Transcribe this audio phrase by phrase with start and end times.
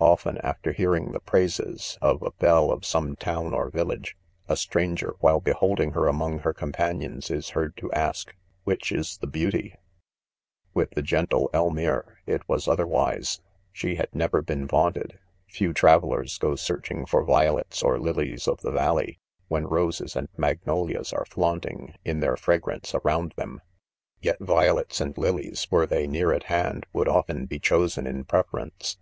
[0.00, 3.78] Often, after: hearing the praises of a belle of some town or THE CONFESSIONS.
[3.78, 8.92] 125 village, a stranger, while beholding her among her companions, is heard to ask, "which
[8.92, 9.80] is the beauty 1" 6
[10.74, 13.40] With the gentle Elmire it was otherwise.
[13.72, 15.18] She had never been vaunted.
[15.48, 21.14] Few travellers go searching for violets or lilies of the valley, when roses and magnolias
[21.14, 23.62] are flaunting, in their fragrance, around them
[24.20, 28.24] j yet violets and lilies, were they near at hand, would often be chosen in
[28.26, 28.98] preference.